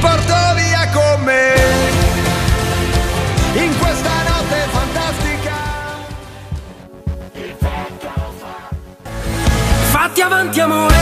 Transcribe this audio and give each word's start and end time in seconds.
porto 0.00 0.34
via 0.54 0.88
con 0.92 1.22
me 1.22 1.54
in 3.54 3.78
questa 3.78 4.10
notte 4.28 4.56
fantastica. 4.70 5.54
Fatti 9.90 10.20
avanti 10.20 10.60
amore 10.60 10.99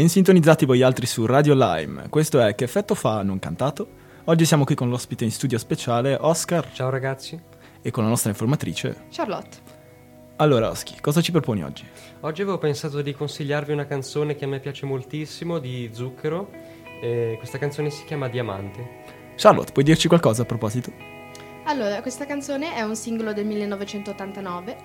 ben 0.00 0.08
sintonizzati 0.08 0.64
voi 0.64 0.80
altri 0.80 1.04
su 1.04 1.26
Radio 1.26 1.52
Lime. 1.52 2.08
Questo 2.08 2.40
è 2.40 2.54
Che 2.54 2.64
effetto 2.64 2.94
fa 2.94 3.22
non 3.22 3.38
cantato? 3.38 3.86
Oggi 4.24 4.46
siamo 4.46 4.64
qui 4.64 4.74
con 4.74 4.88
l'ospite 4.88 5.24
in 5.24 5.30
studio 5.30 5.58
speciale, 5.58 6.16
Oscar, 6.18 6.72
Ciao 6.72 6.88
ragazzi, 6.88 7.38
e 7.82 7.90
con 7.90 8.04
la 8.04 8.08
nostra 8.08 8.30
informatrice. 8.30 9.04
Charlotte. 9.10 9.58
Allora, 10.36 10.70
Oski, 10.70 10.98
cosa 11.02 11.20
ci 11.20 11.32
proponi 11.32 11.62
oggi? 11.62 11.84
oggi 12.20 12.40
avevo 12.40 12.56
pensato 12.56 13.02
di 13.02 13.12
consigliarvi 13.12 13.72
una 13.72 13.84
canzone 13.84 14.36
che 14.36 14.46
a 14.46 14.48
me 14.48 14.58
piace 14.58 14.86
moltissimo 14.86 15.58
di 15.58 15.90
Zucchero. 15.92 16.48
e 17.02 17.34
questa 17.36 17.58
canzone 17.58 17.90
si 17.90 18.02
chiama 18.06 18.30
Diamante. 18.30 19.02
Charlotte, 19.36 19.72
puoi 19.72 19.84
dirci 19.84 20.08
qualcosa 20.08 20.40
a 20.40 20.46
proposito? 20.46 20.90
Allora, 21.64 22.00
questa 22.00 22.24
canzone 22.24 22.74
è 22.74 22.80
un 22.80 22.96
singolo 22.96 23.34
del 23.34 23.44
1989 23.44 24.76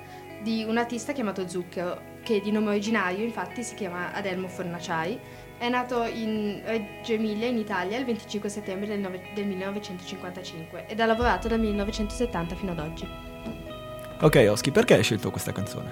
di 0.42 0.64
un 0.68 0.78
artista 0.78 1.14
chiamato 1.14 1.48
Zucchero, 1.48 2.14
che 2.24 2.42
di 2.42 2.52
nome 2.52 2.70
originario 2.70 3.24
infatti 3.24 3.64
si 3.64 3.76
chiama 3.76 4.14
Adelmo 4.14 4.48
Fornaciari. 4.48 5.20
È 5.58 5.70
nato 5.70 6.04
in 6.04 6.62
Reggio 6.66 7.14
Emilia, 7.14 7.48
in 7.48 7.58
Italia, 7.58 7.98
il 7.98 8.06
25 8.06 8.50
settembre 8.50 8.88
del, 8.88 9.00
nove- 9.00 9.30
del 9.34 9.46
1955 9.46 10.86
ed 10.88 11.00
ha 11.00 11.06
lavorato 11.06 11.48
dal 11.48 11.60
1970 11.60 12.56
fino 12.56 12.72
ad 12.72 12.80
oggi. 12.80 13.08
Ok, 14.22 14.48
Oski, 14.50 14.72
perché 14.72 14.96
hai 14.96 15.04
scelto 15.04 15.32
questa 15.32 15.52
canzone? 15.52 15.92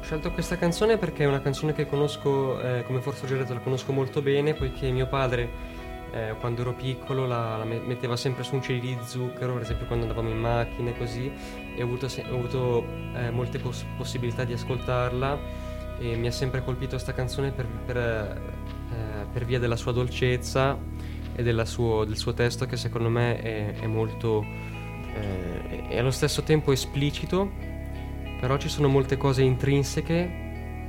Ho 0.00 0.02
scelto 0.02 0.32
questa 0.32 0.56
canzone 0.56 0.96
perché 0.96 1.24
è 1.24 1.26
una 1.26 1.40
canzone 1.40 1.72
che 1.72 1.86
conosco, 1.86 2.60
eh, 2.60 2.82
come 2.84 3.00
forse 3.00 3.24
ho 3.24 3.28
già 3.28 3.36
detto, 3.36 3.54
la 3.54 3.60
conosco 3.60 3.92
molto 3.92 4.22
bene, 4.22 4.54
poiché 4.54 4.90
mio 4.90 5.06
padre, 5.06 5.48
eh, 6.12 6.34
quando 6.38 6.60
ero 6.60 6.74
piccolo, 6.74 7.26
la, 7.26 7.56
la 7.56 7.64
me- 7.64 7.80
metteva 7.80 8.16
sempre 8.16 8.42
su 8.42 8.54
un 8.54 8.60
CD 8.60 8.80
di 8.80 8.98
zucchero, 9.04 9.54
per 9.54 9.62
esempio 9.62 9.86
quando 9.86 10.04
andavamo 10.04 10.28
in 10.28 10.38
macchina 10.38 10.90
e 10.90 10.96
così, 10.96 11.32
e 11.74 11.82
ho 11.82 11.84
avuto, 11.84 12.06
ho 12.06 12.34
avuto, 12.34 12.84
eh, 13.14 13.30
molte 13.30 13.58
pos- 13.58 13.84
possibilità 13.96 14.44
di 14.44 14.52
ascoltarla 14.52 15.38
e 15.98 16.16
mi 16.16 16.26
ha 16.26 16.32
sempre 16.32 16.62
colpito 16.62 16.90
questa 16.90 17.14
canzone 17.14 17.52
per, 17.52 17.66
per, 17.66 17.96
eh, 17.96 19.26
per 19.32 19.44
via 19.44 19.58
della 19.58 19.76
sua 19.76 19.92
dolcezza 19.92 20.78
e 21.34 21.64
suo- 21.64 22.04
del 22.04 22.16
suo 22.16 22.34
testo 22.34 22.66
che 22.66 22.76
secondo 22.76 23.08
me 23.08 23.40
è, 23.40 23.74
è 23.80 23.86
molto... 23.86 24.44
eh, 25.14 25.88
è 25.88 25.98
allo 25.98 26.10
stesso 26.10 26.42
tempo 26.42 26.72
esplicito, 26.72 27.50
però 28.40 28.56
ci 28.58 28.68
sono 28.68 28.88
molte 28.88 29.16
cose 29.16 29.42
intrinseche 29.42 30.41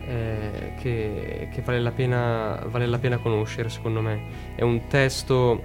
eh, 0.06 0.74
che, 0.80 1.50
che 1.52 1.62
vale, 1.62 1.80
la 1.80 1.92
pena, 1.92 2.62
vale 2.68 2.86
la 2.86 3.00
pena 3.00 3.18
conoscere, 3.18 3.70
secondo 3.70 4.02
me. 4.02 4.22
È 4.56 4.62
un 4.62 4.88
testo 4.88 5.62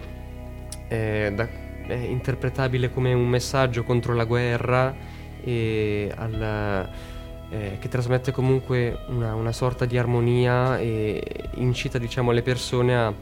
eh, 0.89 1.33
da- 1.35 1.67
è 1.87 1.95
interpretabile 1.95 2.91
come 2.91 3.13
un 3.15 3.27
messaggio 3.29 3.83
contro 3.83 4.15
la 4.15 4.25
guerra 4.25 4.95
e 5.43 6.13
al- 6.15 6.91
eh, 7.51 7.79
che 7.79 7.89
trasmette 7.89 8.31
comunque 8.31 9.05
una, 9.09 9.35
una 9.35 9.53
sorta 9.53 9.87
di 9.87 9.97
armonia 9.97 10.79
e 10.79 11.23
incita 11.55 11.97
diciamo, 11.99 12.31
le 12.31 12.43
persone 12.43 12.95
a, 12.97 13.13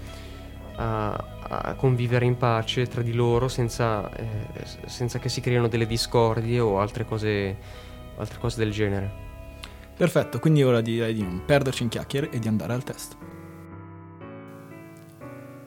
a- 0.76 1.24
a 1.48 1.74
convivere 1.74 2.24
in 2.24 2.36
pace 2.36 2.86
tra 2.88 3.02
di 3.02 3.12
loro 3.12 3.46
senza, 3.46 4.10
eh, 4.16 4.64
senza 4.86 5.20
che 5.20 5.28
si 5.28 5.40
creino 5.40 5.68
delle 5.68 5.86
discordie 5.86 6.58
o 6.58 6.80
altre 6.80 7.04
cose, 7.04 7.56
altre 8.16 8.38
cose 8.40 8.58
del 8.58 8.72
genere. 8.72 9.25
Perfetto, 9.96 10.38
quindi 10.40 10.62
ora 10.62 10.82
direi 10.82 11.14
di 11.14 11.22
non 11.22 11.42
perderci 11.46 11.82
in 11.82 11.88
chiacchiere 11.88 12.28
e 12.28 12.38
di 12.38 12.48
andare 12.48 12.74
al 12.74 12.84
testo. 12.84 13.16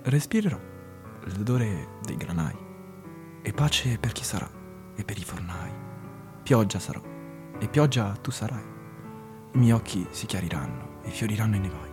Respirerò 0.03 0.59
l'odore 1.35 1.97
dei 2.03 2.15
granai 2.15 2.55
e 3.41 3.53
pace 3.53 3.97
per 3.97 4.11
chi 4.11 4.23
sarà 4.23 4.47
e 4.95 5.03
per 5.03 5.17
i 5.17 5.23
fornai. 5.23 5.71
Pioggia 6.43 6.77
sarò 6.77 7.01
e 7.57 7.67
pioggia 7.67 8.11
tu 8.21 8.29
sarai. 8.29 8.63
I 9.53 9.57
miei 9.57 9.71
occhi 9.71 10.05
si 10.11 10.27
chiariranno 10.27 10.99
e 11.01 11.09
fioriranno 11.09 11.55
i 11.55 11.59
nevai. 11.59 11.91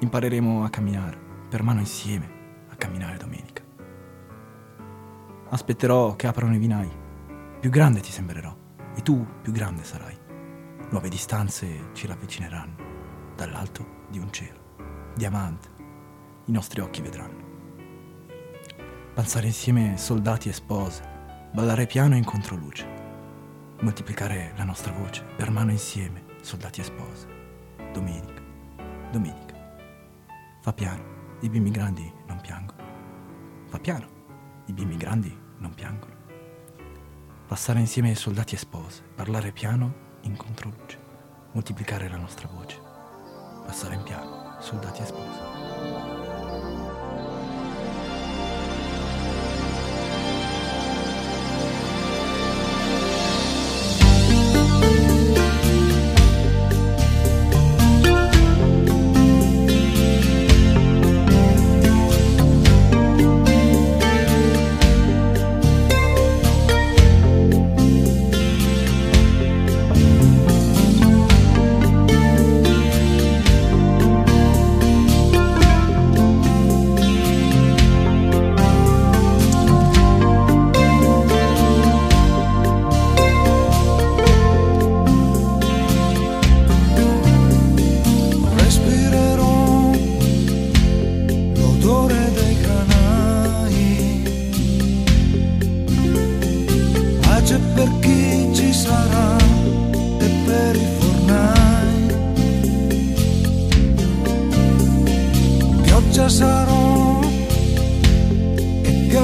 Impareremo 0.00 0.64
a 0.64 0.70
camminare 0.70 1.16
per 1.48 1.62
mano 1.62 1.78
insieme 1.78 2.66
a 2.68 2.74
camminare 2.74 3.16
domenica. 3.16 3.62
Aspetterò 5.50 6.16
che 6.16 6.26
aprano 6.26 6.56
i 6.56 6.58
vinai. 6.58 6.90
Più 7.60 7.70
grande 7.70 8.00
ti 8.00 8.10
sembrerò 8.10 8.54
e 8.96 9.02
tu 9.02 9.24
più 9.40 9.52
grande 9.52 9.84
sarai. 9.84 10.22
Nuove 10.94 11.08
distanze 11.08 11.88
ci 11.92 12.06
ravvicineranno 12.06 13.32
dall'alto 13.34 14.04
di 14.08 14.20
un 14.20 14.30
cielo. 14.30 15.10
Diamante, 15.16 15.68
i 16.44 16.52
nostri 16.52 16.80
occhi 16.80 17.02
vedranno. 17.02 17.42
Danzare 19.12 19.46
insieme 19.46 19.98
soldati 19.98 20.48
e 20.48 20.52
spose, 20.52 21.02
ballare 21.52 21.86
piano 21.86 22.14
in 22.14 22.22
controluce, 22.22 22.86
moltiplicare 23.80 24.52
la 24.56 24.62
nostra 24.62 24.92
voce 24.92 25.24
per 25.36 25.50
mano 25.50 25.72
insieme, 25.72 26.36
soldati 26.42 26.80
e 26.80 26.84
spose. 26.84 27.26
Domenica, 27.92 28.42
domenica. 29.10 29.56
Fa 30.60 30.72
piano, 30.72 31.02
i 31.40 31.48
bimbi 31.48 31.72
grandi 31.72 32.08
non 32.28 32.40
piangono. 32.40 32.82
Fa 33.66 33.80
piano, 33.80 34.06
i 34.66 34.72
bimbi 34.72 34.96
grandi 34.96 35.36
non 35.58 35.74
piangono. 35.74 36.14
Passare 37.48 37.80
insieme 37.80 38.14
soldati 38.14 38.54
e 38.54 38.58
spose, 38.58 39.02
parlare 39.02 39.50
piano 39.50 40.04
in 40.24 40.36
controluce, 40.36 40.98
moltiplicare 41.52 42.08
la 42.08 42.16
nostra 42.16 42.48
voce, 42.48 42.80
passare 43.64 43.94
in 43.94 44.02
piano, 44.02 44.56
soldati 44.60 45.02
e 45.02 45.04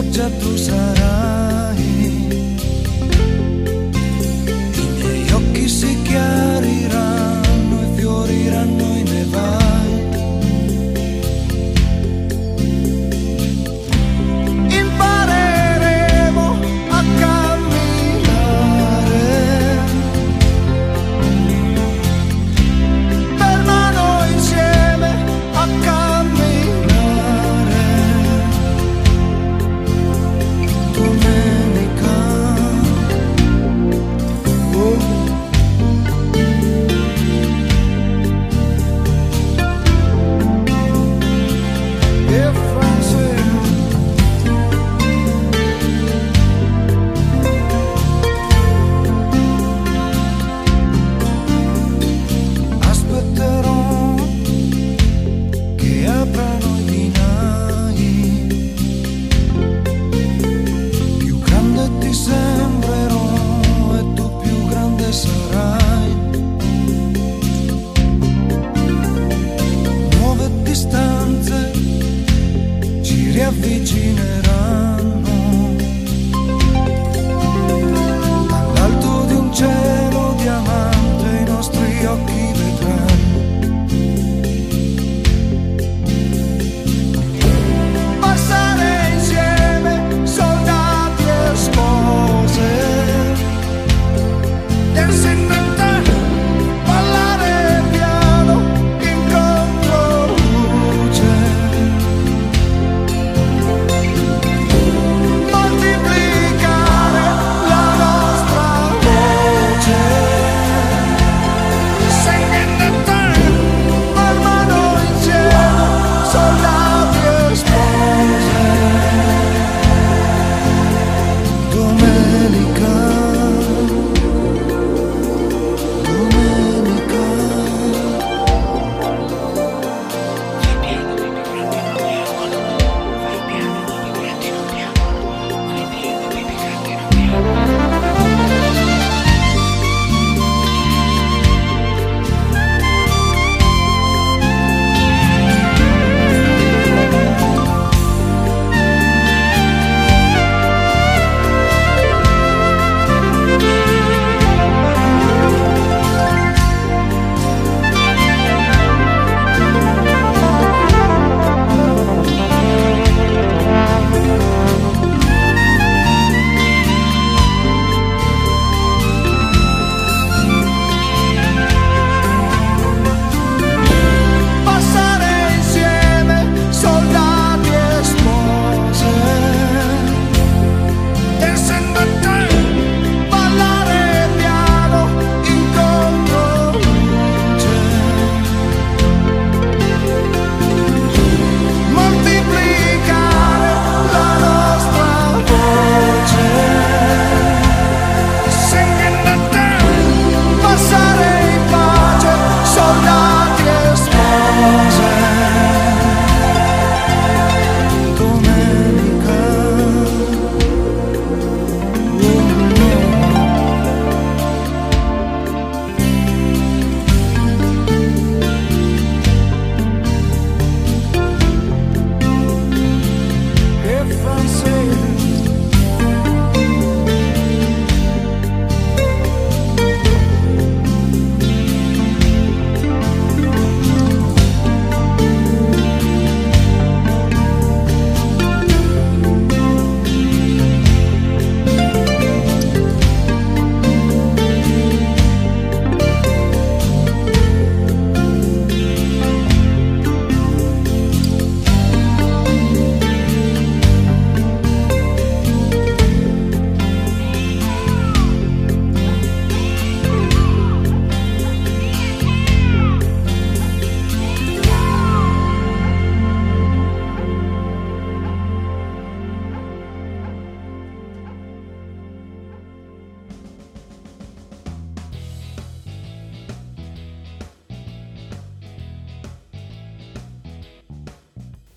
e 0.01 0.03
pioggia 0.03 0.31
tu 0.41 0.57
sarai. 0.57 1.20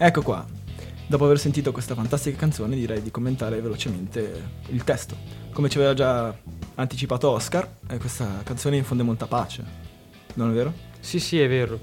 Ecco 0.06 0.22
qua. 0.22 0.46
Dopo 1.08 1.24
aver 1.24 1.40
sentito 1.40 1.72
questa 1.72 1.96
fantastica 1.96 2.38
canzone 2.38 2.76
direi 2.76 3.02
di 3.02 3.10
commentare 3.10 3.62
velocemente 3.62 4.50
il 4.68 4.84
testo. 4.84 5.16
Come 5.54 5.70
ci 5.70 5.78
aveva 5.78 5.94
già 5.94 6.36
anticipato 6.76 7.30
Oscar, 7.30 7.76
eh, 7.88 7.98
questa 8.00 8.42
canzone 8.44 8.76
infonde 8.76 9.04
molta 9.04 9.28
pace. 9.28 9.64
Non 10.34 10.50
è 10.50 10.54
vero? 10.54 10.74
Sì, 11.00 11.22
sì, 11.22 11.40
è 11.40 11.48
vero. 11.48 11.80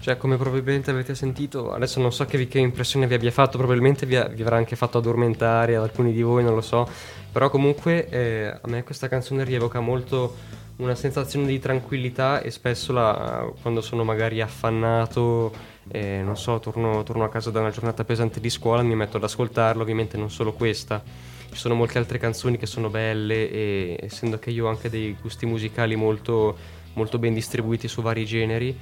Cioè, 0.00 0.16
come 0.16 0.38
probabilmente 0.38 0.90
avete 0.90 1.14
sentito, 1.14 1.70
adesso 1.70 2.00
non 2.00 2.14
so 2.14 2.24
che, 2.24 2.48
che 2.48 2.58
impressione 2.58 3.06
vi 3.06 3.12
abbia 3.12 3.30
fatto, 3.30 3.58
probabilmente 3.58 4.06
vi, 4.06 4.18
vi 4.32 4.40
avrà 4.40 4.56
anche 4.56 4.74
fatto 4.74 4.96
addormentare 4.96 5.76
ad 5.76 5.82
alcuni 5.82 6.14
di 6.14 6.22
voi, 6.22 6.42
non 6.42 6.54
lo 6.54 6.62
so. 6.62 6.88
Però 7.30 7.50
comunque 7.50 8.08
eh, 8.08 8.58
a 8.58 8.68
me 8.68 8.84
questa 8.84 9.06
canzone 9.06 9.44
rievoca 9.44 9.80
molto 9.80 10.34
una 10.76 10.94
sensazione 10.94 11.46
di 11.46 11.58
tranquillità 11.58 12.40
e 12.40 12.50
spesso 12.50 12.92
la- 12.94 13.52
quando 13.60 13.82
sono 13.82 14.02
magari 14.02 14.40
affannato, 14.40 15.72
eh, 15.88 16.22
non 16.22 16.36
so, 16.36 16.58
torno, 16.60 17.02
torno 17.02 17.24
a 17.24 17.28
casa 17.28 17.50
da 17.50 17.60
una 17.60 17.70
giornata 17.70 18.04
pesante 18.04 18.40
di 18.40 18.50
scuola, 18.50 18.82
mi 18.82 18.94
metto 18.94 19.16
ad 19.16 19.24
ascoltarlo, 19.24 19.82
ovviamente 19.82 20.16
non 20.16 20.30
solo 20.30 20.52
questa. 20.52 21.02
Ci 21.50 21.60
sono 21.60 21.74
molte 21.74 21.98
altre 21.98 22.18
canzoni 22.18 22.56
che 22.56 22.66
sono 22.66 22.90
belle 22.90 23.50
e 23.50 23.98
essendo 24.00 24.38
che 24.38 24.50
io 24.50 24.66
ho 24.66 24.68
anche 24.68 24.90
dei 24.90 25.16
gusti 25.20 25.46
musicali 25.46 25.94
molto, 25.94 26.56
molto 26.94 27.18
ben 27.18 27.32
distribuiti 27.32 27.86
su 27.86 28.02
vari 28.02 28.24
generi, 28.24 28.76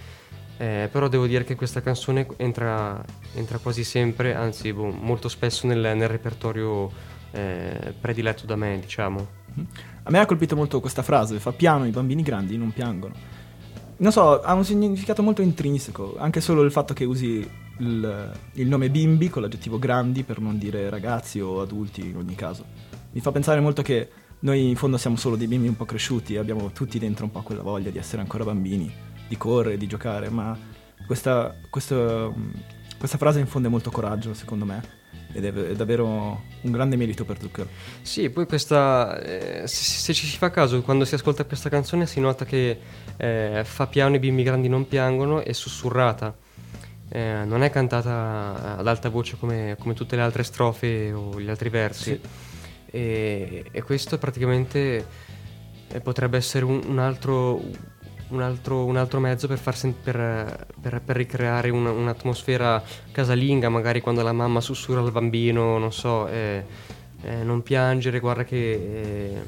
eh, 0.56 0.88
però 0.90 1.08
devo 1.08 1.26
dire 1.26 1.44
che 1.44 1.54
questa 1.54 1.82
canzone 1.82 2.26
entra, 2.36 3.04
entra 3.34 3.58
quasi 3.58 3.84
sempre, 3.84 4.34
anzi 4.34 4.72
boh, 4.72 4.90
molto 4.90 5.28
spesso 5.28 5.66
nel, 5.66 5.96
nel 5.96 6.08
repertorio 6.08 6.90
eh, 7.32 7.94
prediletto 8.00 8.46
da 8.46 8.56
me, 8.56 8.78
diciamo. 8.78 9.40
A 10.04 10.10
me 10.10 10.18
ha 10.18 10.26
colpito 10.26 10.56
molto 10.56 10.80
questa 10.80 11.02
frase, 11.02 11.38
fa 11.40 11.52
piano, 11.52 11.86
i 11.86 11.90
bambini 11.90 12.22
grandi 12.22 12.56
non 12.56 12.72
piangono. 12.72 13.40
Non 14.02 14.10
so, 14.10 14.40
ha 14.40 14.52
un 14.54 14.64
significato 14.64 15.22
molto 15.22 15.42
intrinseco, 15.42 16.16
anche 16.18 16.40
solo 16.40 16.62
il 16.62 16.72
fatto 16.72 16.92
che 16.92 17.04
usi 17.04 17.48
il, 17.78 18.32
il 18.54 18.66
nome 18.66 18.90
bimbi 18.90 19.30
con 19.30 19.42
l'aggettivo 19.42 19.78
grandi 19.78 20.24
per 20.24 20.40
non 20.40 20.58
dire 20.58 20.90
ragazzi 20.90 21.38
o 21.38 21.60
adulti 21.60 22.08
in 22.08 22.16
ogni 22.16 22.34
caso. 22.34 22.64
Mi 23.12 23.20
fa 23.20 23.30
pensare 23.30 23.60
molto 23.60 23.80
che 23.82 24.10
noi 24.40 24.68
in 24.68 24.74
fondo 24.74 24.96
siamo 24.96 25.14
solo 25.14 25.36
dei 25.36 25.46
bimbi 25.46 25.68
un 25.68 25.76
po' 25.76 25.84
cresciuti, 25.84 26.36
abbiamo 26.36 26.72
tutti 26.72 26.98
dentro 26.98 27.26
un 27.26 27.30
po' 27.30 27.42
quella 27.42 27.62
voglia 27.62 27.90
di 27.90 27.98
essere 27.98 28.22
ancora 28.22 28.42
bambini, 28.42 28.92
di 29.28 29.36
correre, 29.36 29.76
di 29.76 29.86
giocare, 29.86 30.30
ma 30.30 30.58
questa, 31.06 31.54
questo- 31.70 32.34
questa 32.98 33.18
frase 33.18 33.38
infonde 33.38 33.68
molto 33.68 33.92
coraggio 33.92 34.34
secondo 34.34 34.64
me 34.64 35.01
ed 35.32 35.44
è, 35.44 35.52
è 35.52 35.74
davvero 35.74 36.42
un 36.60 36.70
grande 36.70 36.96
merito 36.96 37.24
per 37.24 37.38
Zucchero. 37.40 37.68
Sì, 38.02 38.30
poi 38.30 38.46
questa, 38.46 39.20
eh, 39.20 39.66
se, 39.66 39.84
se 39.84 40.12
ci 40.12 40.26
si 40.26 40.36
fa 40.36 40.50
caso, 40.50 40.80
quando 40.82 41.04
si 41.04 41.14
ascolta 41.14 41.44
questa 41.44 41.68
canzone 41.68 42.06
si 42.06 42.20
nota 42.20 42.44
che 42.44 42.78
eh, 43.16 43.62
fa 43.64 43.86
piano 43.86 44.14
i 44.14 44.18
bimbi 44.18 44.42
grandi 44.42 44.68
non 44.68 44.86
piangono, 44.86 45.42
è 45.42 45.52
sussurrata. 45.52 46.34
eh, 47.08 47.44
non 47.44 47.62
è 47.62 47.70
cantata 47.70 48.76
ad 48.78 48.86
alta 48.86 49.10
voce 49.10 49.36
come, 49.38 49.76
come, 49.78 49.92
tutte 49.94 50.16
le 50.16 50.22
altre 50.22 50.42
strofe 50.42 51.12
o 51.12 51.40
gli 51.40 51.50
altri 51.50 51.68
versi. 51.68 52.18
Sì. 52.20 52.20
E, 52.94 53.64
e, 53.70 53.82
questo 53.82 54.18
praticamente 54.18 55.06
eh, 55.88 56.00
potrebbe 56.00 56.38
essere 56.38 56.64
un, 56.64 56.80
un, 56.86 56.98
altro, 56.98 57.60
un, 58.32 58.40
altro, 58.40 58.84
un, 58.84 58.96
altro, 58.96 59.20
mezzo 59.20 59.46
per, 59.46 59.74
sen- 59.74 59.94
per, 60.02 60.66
per, 60.80 61.00
per 61.04 61.16
ricreare 61.16 61.70
un, 61.70 61.86
un'atmosfera 61.86 62.82
casalinga, 63.10 63.68
magari 63.68 64.00
quando 64.00 64.22
la 64.22 64.32
mamma 64.32 64.60
sussurra 64.60 65.00
al 65.00 65.12
bambino, 65.12 65.78
non 65.78 65.92
so, 65.92 66.26
eh, 66.28 66.64
eh, 67.22 67.42
non 67.44 67.62
piangere, 67.62 68.18
guarda 68.18 68.44
che 68.44 68.72
eh, 68.72 69.42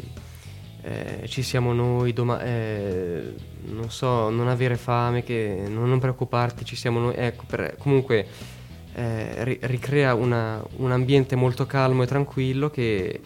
eh, 0.82 1.28
ci 1.28 1.42
siamo 1.42 1.72
noi, 1.72 2.12
doma- 2.12 2.42
eh, 2.42 3.34
non 3.66 3.90
so, 3.90 4.28
non 4.28 4.48
avere 4.48 4.76
fame, 4.76 5.24
che, 5.24 5.64
non, 5.66 5.88
non, 5.88 5.98
preoccuparti, 5.98 6.64
ci 6.64 6.76
siamo 6.76 7.00
noi. 7.00 7.14
Ecco, 7.16 7.44
comunque 7.78 8.26
eh, 8.94 9.44
ri- 9.44 9.58
ricrea 9.62 10.14
una, 10.14 10.62
un 10.76 10.92
ambiente 10.92 11.36
molto 11.36 11.64
calmo 11.64 12.02
e 12.02 12.06
tranquillo 12.06 12.70
che, 12.70 13.20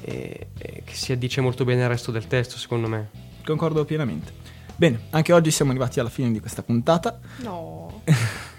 che 0.00 0.82
si 0.84 1.12
addice 1.12 1.40
molto 1.42 1.64
bene 1.64 1.82
al 1.82 1.90
resto 1.90 2.10
del 2.10 2.26
testo, 2.26 2.56
secondo 2.56 2.88
me. 2.88 3.08
Concordo 3.44 3.84
pienamente. 3.84 4.43
Bene, 4.76 5.02
anche 5.10 5.32
oggi 5.32 5.50
siamo 5.50 5.70
arrivati 5.70 6.00
alla 6.00 6.08
fine 6.08 6.32
di 6.32 6.40
questa 6.40 6.62
puntata. 6.62 7.18
No. 7.38 8.02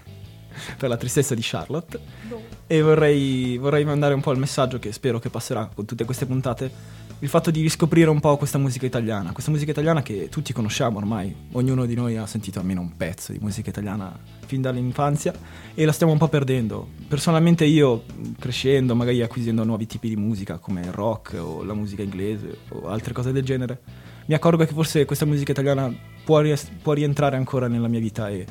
per 0.78 0.88
la 0.88 0.96
tristezza 0.96 1.34
di 1.34 1.42
Charlotte. 1.42 2.00
No. 2.28 2.40
E 2.66 2.82
vorrei, 2.82 3.58
vorrei 3.58 3.84
mandare 3.84 4.14
un 4.14 4.20
po' 4.20 4.32
il 4.32 4.38
messaggio 4.38 4.78
che 4.78 4.92
spero 4.92 5.18
che 5.18 5.30
passerà 5.30 5.68
con 5.72 5.84
tutte 5.84 6.04
queste 6.04 6.26
puntate 6.26 7.04
il 7.20 7.28
fatto 7.30 7.50
di 7.50 7.62
riscoprire 7.62 8.10
un 8.10 8.20
po' 8.20 8.36
questa 8.36 8.58
musica 8.58 8.84
italiana, 8.84 9.32
questa 9.32 9.50
musica 9.50 9.70
italiana 9.70 10.02
che 10.02 10.28
tutti 10.28 10.52
conosciamo 10.52 10.98
ormai, 10.98 11.34
ognuno 11.52 11.86
di 11.86 11.94
noi 11.94 12.18
ha 12.18 12.26
sentito 12.26 12.58
almeno 12.58 12.82
un 12.82 12.94
pezzo 12.94 13.32
di 13.32 13.38
musica 13.40 13.70
italiana 13.70 14.14
fin 14.44 14.60
dall'infanzia 14.60 15.32
e 15.74 15.84
la 15.86 15.92
stiamo 15.92 16.12
un 16.12 16.18
po' 16.18 16.28
perdendo. 16.28 16.88
Personalmente 17.08 17.64
io, 17.64 18.04
crescendo, 18.38 18.94
magari 18.94 19.22
acquisendo 19.22 19.64
nuovi 19.64 19.86
tipi 19.86 20.10
di 20.10 20.16
musica 20.16 20.58
come 20.58 20.82
il 20.82 20.92
rock 20.92 21.36
o 21.40 21.64
la 21.64 21.72
musica 21.72 22.02
inglese 22.02 22.58
o 22.68 22.88
altre 22.88 23.14
cose 23.14 23.32
del 23.32 23.44
genere, 23.44 23.80
mi 24.26 24.34
accorgo 24.34 24.64
che 24.64 24.72
forse 24.72 25.04
questa 25.04 25.24
musica 25.24 25.52
italiana 25.52 25.92
può, 26.24 26.40
ries- 26.40 26.70
può 26.82 26.92
rientrare 26.92 27.36
ancora 27.36 27.68
nella 27.68 27.88
mia 27.88 28.00
vita 28.00 28.28
e 28.28 28.46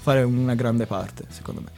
fare 0.00 0.22
una 0.22 0.54
grande 0.54 0.86
parte, 0.86 1.24
secondo 1.28 1.60
me. 1.60 1.70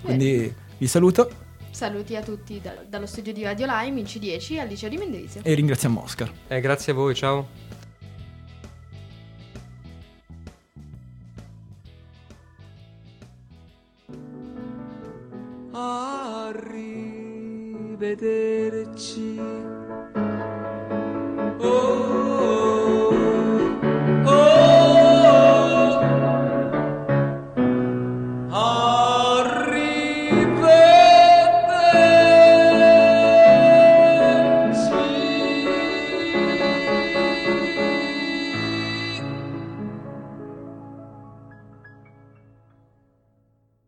Quindi 0.00 0.52
vi 0.78 0.86
saluto 0.86 1.30
Saluti 1.72 2.16
a 2.16 2.22
tutti 2.22 2.60
da, 2.60 2.74
dallo 2.86 3.06
studio 3.06 3.32
di 3.32 3.42
Radio 3.44 3.66
Lime 3.66 4.00
in 4.00 4.04
C10 4.04 4.58
al 4.58 4.68
liceo 4.68 4.90
di 4.90 4.98
Mendrisio. 4.98 5.40
E 5.42 5.54
ringraziamo 5.54 6.02
Oscar. 6.02 6.30
Eh, 6.48 6.60
grazie 6.60 6.92
a 6.92 6.94
voi, 6.94 7.14
ciao. 7.14 7.48